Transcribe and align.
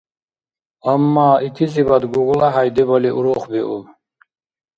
Амма 0.91 1.29
итизибад 1.47 2.03
ГуглахӀяй 2.13 2.69
дебали 2.75 3.11
урухбиуб. 3.17 3.83